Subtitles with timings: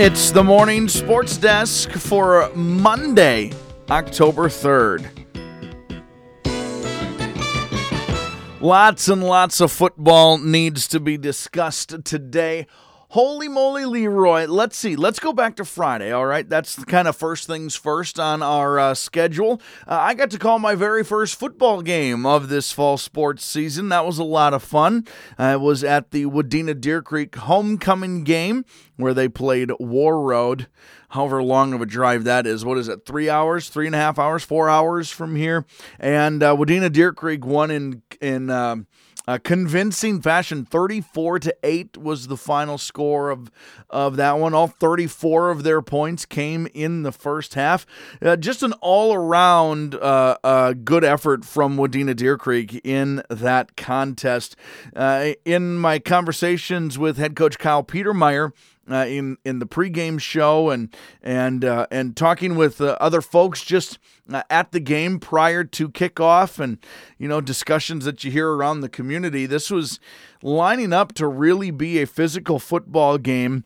[0.00, 3.50] It's the morning sports desk for Monday,
[3.90, 5.10] October 3rd.
[8.60, 12.68] Lots and lots of football needs to be discussed today.
[13.12, 14.44] Holy moly, Leroy.
[14.44, 14.94] Let's see.
[14.94, 16.46] Let's go back to Friday, all right?
[16.46, 19.62] That's kind of first things first on our uh, schedule.
[19.86, 23.88] Uh, I got to call my very first football game of this fall sports season.
[23.88, 25.06] That was a lot of fun.
[25.38, 28.66] Uh, it was at the Wadena Deer Creek homecoming game
[28.96, 30.66] where they played Warroad.
[31.12, 32.66] However long of a drive that is.
[32.66, 33.06] What is it?
[33.06, 35.64] Three hours, three and a half hours, four hours from here.
[35.98, 38.86] And uh, Wadena Deer Creek won in, in, um,
[39.28, 40.64] uh, convincing fashion.
[40.64, 43.50] 34 to 8 was the final score of,
[43.90, 44.54] of that one.
[44.54, 47.84] All 34 of their points came in the first half.
[48.22, 53.76] Uh, just an all around uh, uh, good effort from Wadena Deer Creek in that
[53.76, 54.56] contest.
[54.96, 58.52] Uh, in my conversations with head coach Kyle Petermeyer,
[58.90, 63.64] uh, in in the pregame show and and uh, and talking with uh, other folks
[63.64, 63.98] just
[64.32, 66.78] uh, at the game prior to kickoff and
[67.18, 69.46] you know discussions that you hear around the community.
[69.46, 70.00] This was
[70.42, 73.64] lining up to really be a physical football game.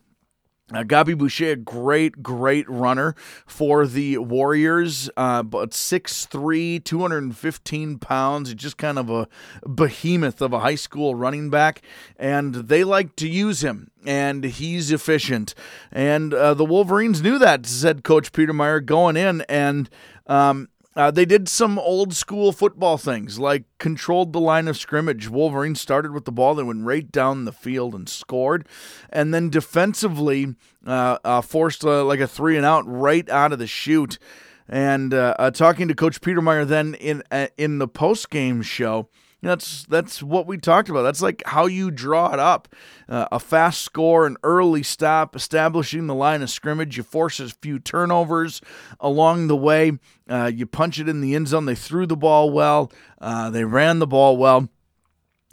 [0.73, 3.15] Uh, Gabi Boucher, a great, great runner
[3.47, 9.29] for the Warriors, uh, but 6'3, 215 pounds, just kind of a
[9.67, 11.83] behemoth of a high school running back.
[12.17, 15.55] And they like to use him, and he's efficient.
[15.91, 19.43] And uh, the Wolverines knew that, said Coach Petermeyer going in.
[19.43, 19.91] And
[20.27, 25.29] um, uh, they did some old school football things, like controlled the line of scrimmage.
[25.29, 28.67] Wolverine started with the ball, they went right down the field and scored,
[29.11, 30.55] and then defensively
[30.87, 34.19] uh, uh, forced uh, like a three and out right out of the chute.
[34.69, 37.23] And uh, uh, talking to Coach Petermeyer then in
[37.57, 39.09] in the post game show,
[39.43, 41.03] that's that's what we talked about.
[41.03, 42.69] That's like how you draw it up.
[43.09, 46.97] Uh, a fast score, an early stop, establishing the line of scrimmage.
[46.97, 48.61] You force a few turnovers
[49.01, 49.93] along the way.
[50.29, 51.67] Uh, you punch it in the end zone.
[51.67, 52.93] They threw the ball well.
[53.21, 54.69] Uh, they ran the ball well.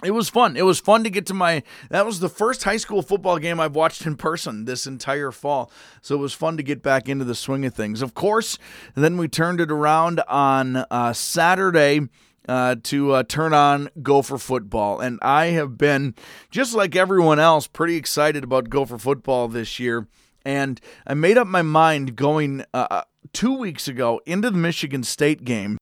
[0.03, 0.55] It was fun.
[0.55, 1.63] It was fun to get to my.
[1.89, 5.71] That was the first high school football game I've watched in person this entire fall.
[6.01, 8.01] So it was fun to get back into the swing of things.
[8.01, 8.57] Of course,
[8.95, 12.01] then we turned it around on uh, Saturday
[12.49, 14.99] uh, to uh, turn on Gopher football.
[14.99, 16.15] And I have been,
[16.49, 20.07] just like everyone else, pretty excited about Gopher football this year.
[20.43, 25.03] And I made up my mind going uh, uh two weeks ago into the Michigan
[25.03, 25.77] State game.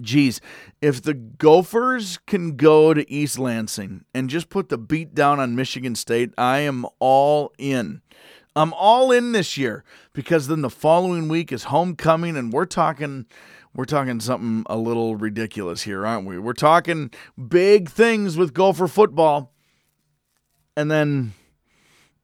[0.00, 0.40] Geez,
[0.80, 5.56] if the Gophers can go to East Lansing and just put the beat down on
[5.56, 8.02] Michigan State, I am all in.
[8.54, 13.26] I'm all in this year because then the following week is homecoming, and we're talking
[13.78, 16.36] we're talking something a little ridiculous here, aren't we?
[16.36, 17.12] We're talking
[17.46, 19.54] big things with Gopher football.
[20.76, 21.34] And then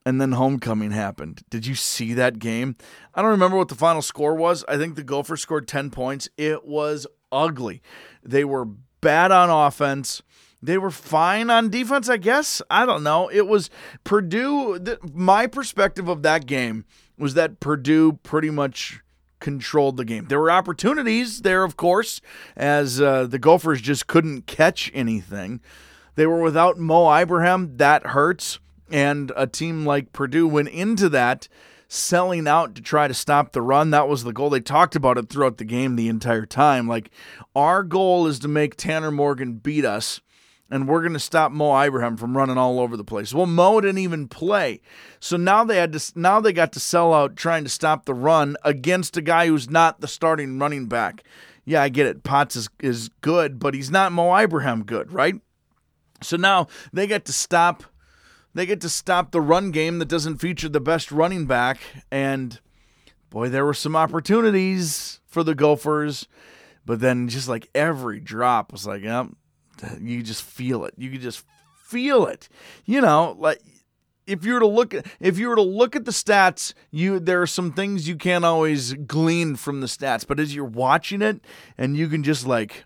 [0.04, 1.43] and then homecoming happened.
[1.50, 2.75] Did you see that game?
[3.14, 4.64] I don't remember what the final score was.
[4.66, 6.28] I think the Gophers scored 10 points.
[6.37, 7.82] It was ugly.
[8.25, 8.64] They were
[9.00, 10.22] bad on offense.
[10.60, 12.62] They were fine on defense, I guess.
[12.69, 13.28] I don't know.
[13.28, 13.70] It was
[14.03, 14.81] Purdue.
[15.12, 16.84] my perspective of that game
[17.16, 19.03] was that Purdue pretty much
[19.44, 20.25] controlled the game.
[20.28, 22.22] There were opportunities there, of course,
[22.56, 25.60] as uh, the Gophers just couldn't catch anything.
[26.15, 27.77] They were without Mo Ibrahim.
[27.77, 28.59] That hurts.
[28.91, 31.49] And a team like Purdue went into that
[31.88, 33.91] selling out to try to stop the run.
[33.91, 34.49] That was the goal.
[34.49, 36.88] They talked about it throughout the game the entire time.
[36.88, 37.11] Like,
[37.55, 40.22] our goal is to make Tanner Morgan beat us
[40.74, 43.32] and we're going to stop Mo Ibrahim from running all over the place.
[43.32, 44.80] Well, Mo didn't even play,
[45.20, 48.12] so now they had to now they got to sell out trying to stop the
[48.12, 51.22] run against a guy who's not the starting running back.
[51.64, 52.24] Yeah, I get it.
[52.24, 55.36] Potts is is good, but he's not Mo Ibrahim good, right?
[56.22, 57.84] So now they get to stop
[58.52, 61.78] they get to stop the run game that doesn't feature the best running back
[62.10, 62.58] and
[63.30, 66.26] boy, there were some opportunities for the Gophers,
[66.84, 69.28] but then just like every drop was like, yep,
[70.00, 70.94] you just feel it.
[70.96, 71.44] You can just
[71.84, 72.49] feel it.
[72.84, 73.60] You know, like
[74.26, 77.20] if you were to look at if you were to look at the stats, you
[77.20, 81.22] there are some things you can't always glean from the stats, but as you're watching
[81.22, 81.40] it
[81.76, 82.84] and you can just like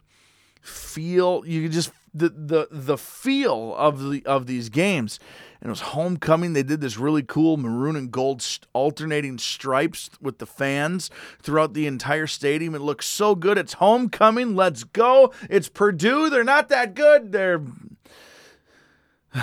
[0.61, 5.19] feel you can just the the the feel of the of these games
[5.61, 6.53] and it was homecoming.
[6.53, 11.11] They did this really cool maroon and gold alternating stripes with the fans
[11.43, 12.75] throughout the entire stadium.
[12.75, 13.59] It looks so good.
[13.59, 14.55] It's homecoming.
[14.55, 15.33] Let's go.
[15.51, 16.31] It's Purdue.
[16.31, 17.33] They're not that good.
[17.33, 17.61] They're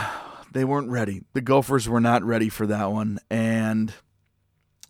[0.54, 1.24] they weren't ready.
[1.34, 3.94] The Gophers were not ready for that one, and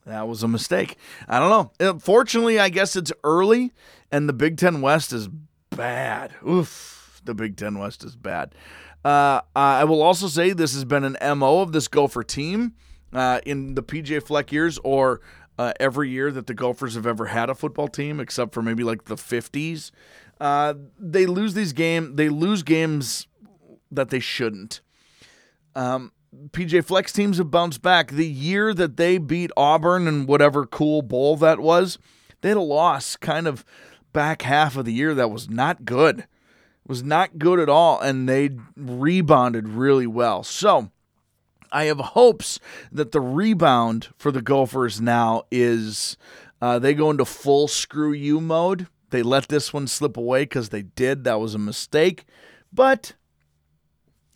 [0.05, 0.97] that was a mistake.
[1.27, 1.89] I don't know.
[1.89, 3.73] Uh, fortunately, I guess it's early,
[4.11, 5.27] and the Big Ten West is
[5.71, 6.35] bad.
[6.47, 8.53] Oof, the Big Ten West is bad.
[9.03, 12.73] Uh, I will also say this has been an MO of this Gopher team.
[13.13, 15.21] uh, in the PJ Fleck years or
[15.57, 18.83] uh, every year that the Gophers have ever had a football team, except for maybe
[18.83, 19.91] like the 50s.
[20.39, 22.15] Uh, they lose these games.
[22.15, 23.27] They lose games
[23.89, 24.81] that they shouldn't.
[25.75, 26.11] Um,
[26.49, 28.11] PJ Fleck's teams have bounced back.
[28.11, 31.97] The year that they beat Auburn and whatever cool bowl that was,
[32.41, 33.63] they had a loss kind of
[34.11, 36.25] back half of the year that was not good.
[36.87, 40.43] Was not good at all, and they rebounded really well.
[40.43, 40.91] So
[41.71, 42.59] I have hopes
[42.91, 46.15] that the rebound for the Gophers now is
[46.61, 48.87] uh, they go into full screw you mode.
[49.09, 51.23] They let this one slip away because they did.
[51.23, 52.25] That was a mistake.
[52.71, 53.13] But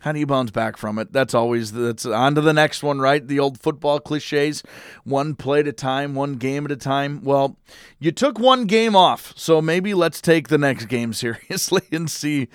[0.00, 1.12] how do you bounce back from it?
[1.12, 3.26] That's always that's on to the next one, right?
[3.26, 4.62] The old football cliches,
[5.04, 7.22] one play at a time, one game at a time.
[7.22, 7.56] Well,
[7.98, 12.48] you took one game off, so maybe let's take the next game seriously and see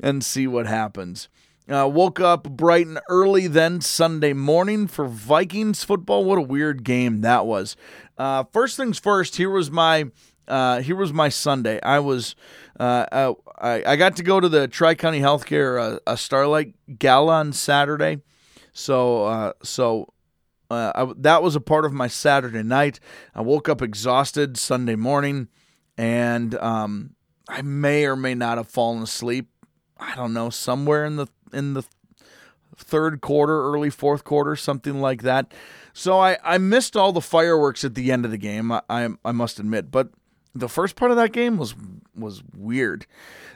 [0.00, 1.28] and see what happens.
[1.68, 6.24] Uh, woke up bright and early then Sunday morning for Vikings football.
[6.24, 7.76] What a weird game that was.
[8.16, 10.06] Uh, first things first, here was my
[10.48, 11.80] uh, here was my Sunday.
[11.82, 12.34] I was
[12.78, 17.34] uh, I, I got to go to the Tri County Healthcare uh, a Starlight Gala
[17.34, 18.20] on Saturday,
[18.72, 20.12] so uh, so
[20.70, 23.00] uh, I, that was a part of my Saturday night.
[23.34, 25.48] I woke up exhausted Sunday morning,
[25.96, 27.14] and um,
[27.48, 29.48] I may or may not have fallen asleep.
[29.98, 31.84] I don't know somewhere in the in the
[32.76, 35.52] third quarter, early fourth quarter, something like that.
[35.92, 38.70] So I, I missed all the fireworks at the end of the game.
[38.70, 40.10] I, I, I must admit, but
[40.58, 41.74] the first part of that game was
[42.14, 43.06] was weird.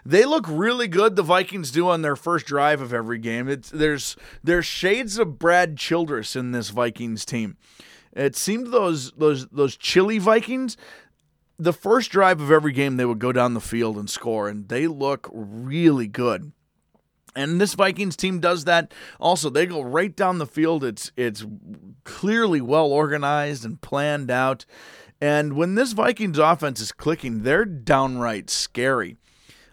[0.05, 1.17] They look really good.
[1.17, 3.49] The Vikings do on their first drive of every game.
[3.49, 7.57] It's there's there's shades of Brad Childress in this Vikings team.
[8.13, 10.77] It seemed those those those chilly Vikings.
[11.59, 14.69] The first drive of every game, they would go down the field and score, and
[14.69, 16.53] they look really good.
[17.37, 19.51] And this Vikings team does that also.
[19.51, 20.83] They go right down the field.
[20.83, 21.45] It's it's
[22.05, 24.65] clearly well organized and planned out.
[25.21, 29.17] And when this Vikings offense is clicking, they're downright scary.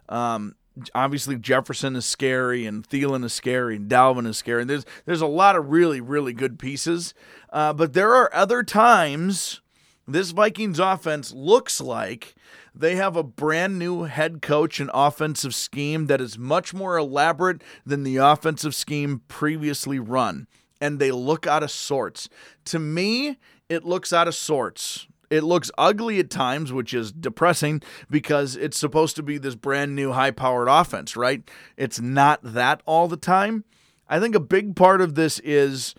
[0.09, 0.55] Um,
[0.93, 4.61] obviously Jefferson is scary, and Thielen is scary, and Dalvin is scary.
[4.61, 7.13] And there's there's a lot of really really good pieces,
[7.51, 9.61] uh, but there are other times
[10.07, 12.35] this Vikings offense looks like
[12.73, 17.61] they have a brand new head coach and offensive scheme that is much more elaborate
[17.85, 20.47] than the offensive scheme previously run,
[20.79, 22.29] and they look out of sorts.
[22.65, 23.37] To me,
[23.67, 25.07] it looks out of sorts.
[25.29, 29.93] It looks ugly at times, which is depressing because it's supposed to be this brand
[29.93, 31.49] new high powered offense, right?
[31.75, 33.65] It's not that all the time.
[34.07, 35.95] I think a big part of this is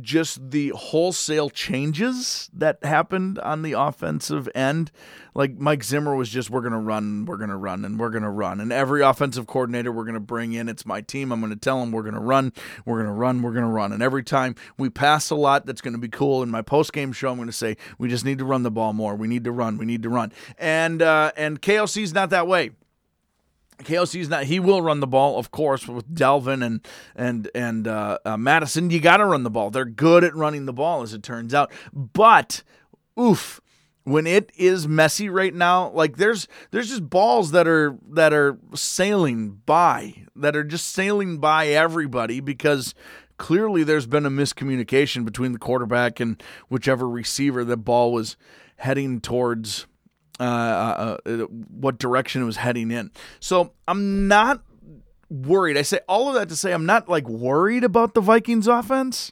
[0.00, 4.90] just the wholesale changes that happened on the offensive end.
[5.34, 8.10] Like Mike Zimmer was just, we're going to run, we're going to run, and we're
[8.10, 8.60] going to run.
[8.60, 11.32] And every offensive coordinator we're going to bring in, it's my team.
[11.32, 12.52] I'm going to tell them we're going to run,
[12.84, 13.92] we're going to run, we're going to run.
[13.92, 16.42] And every time we pass a lot, that's going to be cool.
[16.42, 18.70] In my post game show, I'm going to say, we just need to run the
[18.70, 19.14] ball more.
[19.14, 19.78] We need to run.
[19.78, 20.32] We need to run.
[20.58, 22.72] And, uh, and KOC's not that way.
[23.78, 24.44] KOC's not.
[24.44, 28.90] He will run the ball, of course, with Dalvin and and and uh, uh, Mattison.
[28.90, 29.70] You got to run the ball.
[29.70, 31.72] They're good at running the ball, as it turns out.
[31.92, 32.62] But,
[33.18, 33.60] oof,
[34.04, 38.58] when it is messy right now, like there's there's just balls that are that are
[38.74, 42.94] sailing by, that are just sailing by everybody because
[43.36, 48.36] clearly there's been a miscommunication between the quarterback and whichever receiver the ball was
[48.76, 49.86] heading towards
[50.42, 51.36] uh, uh, uh,
[51.70, 53.12] what direction it was heading in.
[53.38, 54.60] So I'm not
[55.30, 55.76] worried.
[55.76, 59.30] I say all of that to say I'm not like worried about the Vikings offense.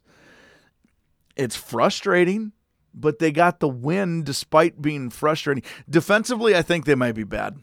[1.35, 2.53] It's frustrating,
[2.95, 5.65] but they got the win despite being frustrating.
[5.89, 7.59] Defensively, I think they might be bad.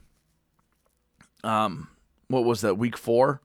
[1.42, 1.88] Um,
[2.28, 3.40] what was that week four?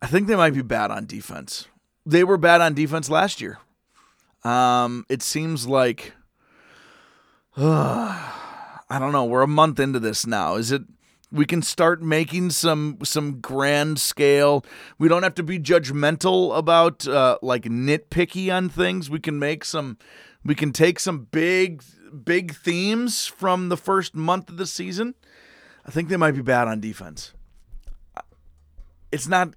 [0.00, 1.68] I think they might be bad on defense.
[2.06, 3.58] They were bad on defense last year.
[4.44, 6.14] Um, it seems like.
[7.56, 8.43] Uh,
[8.94, 9.24] I don't know.
[9.24, 10.54] We're a month into this now.
[10.54, 10.82] Is it
[11.32, 14.64] we can start making some some grand scale.
[14.98, 19.10] We don't have to be judgmental about uh, like nitpicky on things.
[19.10, 19.98] We can make some.
[20.44, 21.82] We can take some big
[22.24, 25.16] big themes from the first month of the season.
[25.84, 27.32] I think they might be bad on defense.
[29.10, 29.54] It's not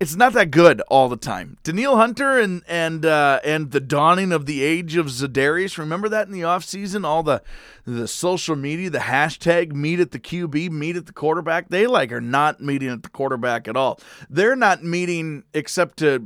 [0.00, 1.56] it's not that good all the time.
[1.62, 5.78] Danielle Hunter and and uh, and the dawning of the age of Za'Darius.
[5.78, 7.04] Remember that in the offseason?
[7.06, 7.42] All the
[7.86, 11.68] the social media, the hashtag meet at the QB, meet at the quarterback.
[11.68, 14.00] They like are not meeting at the quarterback at all.
[14.28, 16.18] They're not meeting except to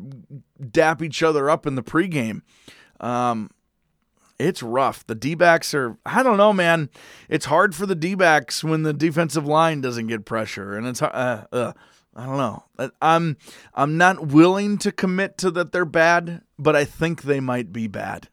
[0.70, 2.42] dap each other up in the pregame.
[3.00, 3.50] Um,
[4.38, 5.06] it's rough.
[5.06, 6.90] The D backs are, I don't know, man.
[7.28, 10.76] It's hard for the D backs when the defensive line doesn't get pressure.
[10.76, 11.72] And it's, uh, uh,
[12.14, 12.64] I don't know.
[13.00, 13.36] I'm
[13.74, 17.86] I'm not willing to commit to that they're bad, but I think they might be
[17.86, 18.28] bad.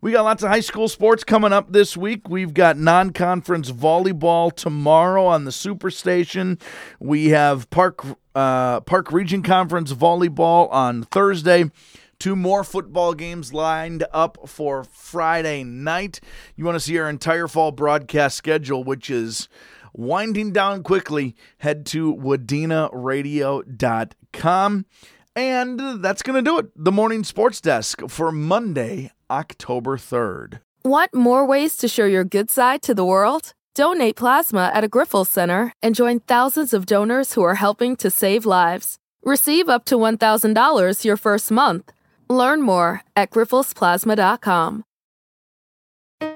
[0.00, 2.28] We got lots of high school sports coming up this week.
[2.28, 6.60] We've got non conference volleyball tomorrow on the Superstation.
[6.98, 8.04] We have Park,
[8.34, 11.70] uh, Park Region Conference volleyball on Thursday.
[12.18, 16.20] Two more football games lined up for Friday night.
[16.56, 19.48] You want to see our entire fall broadcast schedule, which is
[19.92, 24.86] winding down quickly, head to wadinaradio.com.
[25.34, 26.66] And that's going to do it.
[26.76, 30.60] The morning sports desk for Monday, October 3rd.
[30.84, 33.54] Want more ways to show your good side to the world?
[33.74, 38.10] Donate plasma at a Grifols Center and join thousands of donors who are helping to
[38.10, 38.98] save lives.
[39.22, 41.90] Receive up to $1,000 your first month.
[42.28, 44.84] Learn more at grifolsplasma.com.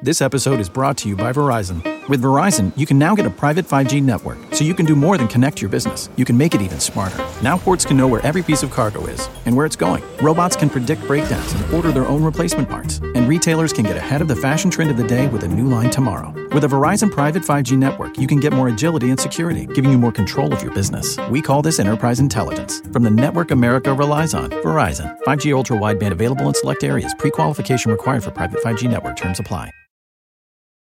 [0.02, 1.95] This episode is brought to you by Verizon.
[2.08, 5.18] With Verizon, you can now get a private 5G network, so you can do more
[5.18, 6.08] than connect your business.
[6.14, 7.18] You can make it even smarter.
[7.42, 10.04] Now ports can know where every piece of cargo is and where it's going.
[10.22, 12.98] Robots can predict breakdowns and order their own replacement parts.
[12.98, 15.66] And retailers can get ahead of the fashion trend of the day with a new
[15.66, 16.32] line tomorrow.
[16.52, 19.98] With a Verizon private 5G network, you can get more agility and security, giving you
[19.98, 21.18] more control of your business.
[21.28, 22.82] We call this enterprise intelligence.
[22.92, 25.18] From the network America relies on, Verizon.
[25.22, 27.14] 5G ultra wideband available in select areas.
[27.18, 29.70] Pre qualification required for private 5G network terms apply.